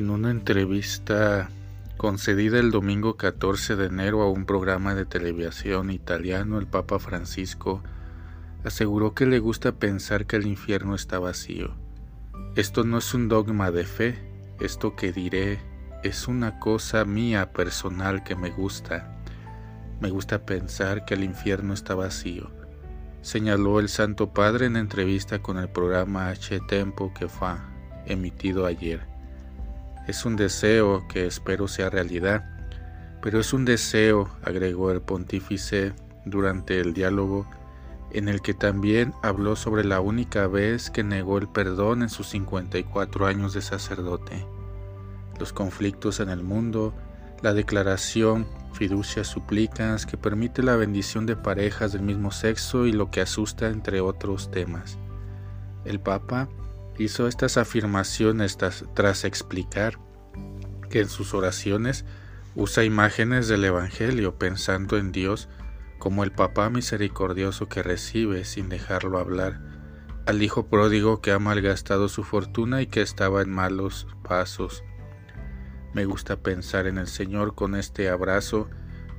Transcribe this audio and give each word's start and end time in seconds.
En 0.00 0.08
una 0.08 0.30
entrevista 0.30 1.50
concedida 1.98 2.58
el 2.58 2.70
domingo 2.70 3.18
14 3.18 3.76
de 3.76 3.84
enero 3.84 4.22
a 4.22 4.30
un 4.30 4.46
programa 4.46 4.94
de 4.94 5.04
televisión 5.04 5.90
italiano, 5.90 6.58
el 6.58 6.66
Papa 6.66 6.98
Francisco 6.98 7.82
aseguró 8.64 9.12
que 9.12 9.26
le 9.26 9.40
gusta 9.40 9.72
pensar 9.72 10.24
que 10.24 10.36
el 10.36 10.46
infierno 10.46 10.94
está 10.94 11.18
vacío. 11.18 11.74
Esto 12.56 12.82
no 12.84 12.96
es 12.96 13.12
un 13.12 13.28
dogma 13.28 13.70
de 13.70 13.84
fe, 13.84 14.18
esto 14.58 14.96
que 14.96 15.12
diré 15.12 15.60
es 16.02 16.28
una 16.28 16.58
cosa 16.60 17.04
mía 17.04 17.52
personal 17.52 18.24
que 18.24 18.36
me 18.36 18.48
gusta. 18.48 19.20
Me 20.00 20.08
gusta 20.08 20.46
pensar 20.46 21.04
que 21.04 21.12
el 21.12 21.24
infierno 21.24 21.74
está 21.74 21.94
vacío, 21.94 22.50
señaló 23.20 23.78
el 23.80 23.90
Santo 23.90 24.32
Padre 24.32 24.64
en 24.64 24.76
entrevista 24.76 25.42
con 25.42 25.58
el 25.58 25.68
programa 25.68 26.30
H 26.30 26.58
Tempo 26.68 27.12
que 27.12 27.28
fue 27.28 27.50
emitido 28.06 28.64
ayer. 28.64 29.09
Es 30.10 30.24
un 30.24 30.34
deseo 30.34 31.06
que 31.06 31.24
espero 31.24 31.68
sea 31.68 31.88
realidad, 31.88 32.44
pero 33.22 33.38
es 33.38 33.52
un 33.52 33.64
deseo, 33.64 34.28
agregó 34.42 34.90
el 34.90 35.00
pontífice 35.00 35.92
durante 36.24 36.80
el 36.80 36.94
diálogo, 36.94 37.48
en 38.10 38.28
el 38.28 38.42
que 38.42 38.52
también 38.52 39.14
habló 39.22 39.54
sobre 39.54 39.84
la 39.84 40.00
única 40.00 40.48
vez 40.48 40.90
que 40.90 41.04
negó 41.04 41.38
el 41.38 41.46
perdón 41.46 42.02
en 42.02 42.08
sus 42.08 42.26
54 42.30 43.24
años 43.24 43.54
de 43.54 43.62
sacerdote. 43.62 44.44
Los 45.38 45.52
conflictos 45.52 46.18
en 46.18 46.30
el 46.30 46.42
mundo, 46.42 46.92
la 47.40 47.54
declaración 47.54 48.48
fiducia 48.72 49.22
suplicas 49.22 50.06
que 50.06 50.16
permite 50.16 50.64
la 50.64 50.74
bendición 50.74 51.24
de 51.24 51.36
parejas 51.36 51.92
del 51.92 52.02
mismo 52.02 52.32
sexo 52.32 52.84
y 52.84 52.92
lo 52.92 53.12
que 53.12 53.20
asusta 53.20 53.68
entre 53.68 54.00
otros 54.00 54.50
temas. 54.50 54.98
El 55.84 56.00
Papa 56.00 56.48
hizo 56.98 57.28
estas 57.28 57.56
afirmaciones 57.56 58.56
tras, 58.56 59.24
explicar 59.24 59.98
que 60.90 61.00
en 61.00 61.08
sus 61.08 61.34
oraciones 61.34 62.04
usa 62.54 62.84
imágenes 62.84 63.48
del 63.48 63.64
Evangelio 63.64 64.38
pensando 64.38 64.98
en 64.98 65.12
Dios 65.12 65.48
como 65.98 66.24
el 66.24 66.32
papá 66.32 66.70
misericordioso 66.70 67.68
que 67.68 67.82
recibe 67.82 68.44
sin 68.44 68.68
dejarlo 68.68 69.18
hablar, 69.18 69.60
al 70.26 70.42
hijo 70.42 70.66
pródigo 70.66 71.20
que 71.20 71.32
ha 71.32 71.38
malgastado 71.38 72.08
su 72.08 72.24
fortuna 72.24 72.82
y 72.82 72.86
que 72.86 73.02
estaba 73.02 73.42
en 73.42 73.50
malos 73.50 74.06
pasos. 74.22 74.82
Me 75.92 76.04
gusta 76.04 76.36
pensar 76.36 76.86
en 76.86 76.98
el 76.98 77.06
Señor 77.06 77.54
con 77.54 77.74
este 77.74 78.08
abrazo 78.08 78.68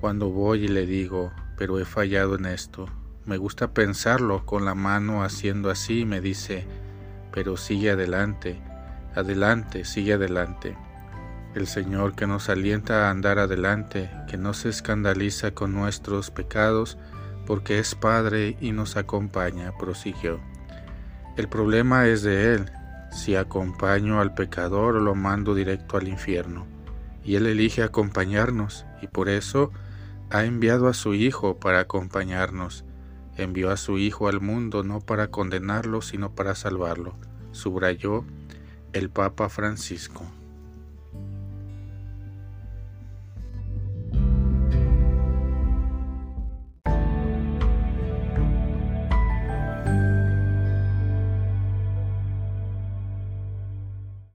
cuando 0.00 0.30
voy 0.30 0.64
y 0.64 0.68
le 0.68 0.86
digo, 0.86 1.32
pero 1.56 1.78
he 1.78 1.84
fallado 1.84 2.36
en 2.36 2.46
esto. 2.46 2.86
Me 3.24 3.36
gusta 3.36 3.74
pensarlo 3.74 4.46
con 4.46 4.64
la 4.64 4.74
mano 4.74 5.22
haciendo 5.22 5.70
así 5.70 6.00
y 6.00 6.04
me 6.04 6.20
dice, 6.20 6.66
pero 7.32 7.56
sigue 7.56 7.90
adelante, 7.90 8.60
adelante, 9.14 9.84
sigue 9.84 10.14
adelante. 10.14 10.76
El 11.54 11.66
Señor 11.66 12.14
que 12.14 12.26
nos 12.26 12.48
alienta 12.48 13.06
a 13.06 13.10
andar 13.10 13.38
adelante, 13.38 14.10
que 14.28 14.36
no 14.36 14.54
se 14.54 14.68
escandaliza 14.68 15.52
con 15.52 15.72
nuestros 15.72 16.30
pecados, 16.30 16.98
porque 17.46 17.78
es 17.78 17.94
Padre 17.94 18.56
y 18.60 18.72
nos 18.72 18.96
acompaña, 18.96 19.72
prosiguió. 19.78 20.40
El 21.36 21.48
problema 21.48 22.06
es 22.06 22.22
de 22.22 22.54
Él, 22.54 22.70
si 23.10 23.36
acompaño 23.36 24.20
al 24.20 24.34
pecador 24.34 24.96
o 24.96 25.00
lo 25.00 25.14
mando 25.14 25.54
directo 25.54 25.96
al 25.96 26.08
infierno. 26.08 26.66
Y 27.24 27.36
Él 27.36 27.46
elige 27.46 27.82
acompañarnos, 27.82 28.84
y 29.00 29.06
por 29.06 29.28
eso 29.28 29.72
ha 30.30 30.44
enviado 30.44 30.88
a 30.88 30.94
su 30.94 31.14
Hijo 31.14 31.56
para 31.56 31.80
acompañarnos 31.80 32.84
envió 33.38 33.70
a 33.70 33.76
su 33.76 33.98
Hijo 33.98 34.28
al 34.28 34.40
mundo 34.40 34.82
no 34.82 35.00
para 35.00 35.30
condenarlo, 35.30 36.02
sino 36.02 36.34
para 36.34 36.54
salvarlo, 36.54 37.14
subrayó 37.52 38.24
el 38.92 39.10
Papa 39.10 39.48
Francisco. 39.48 40.24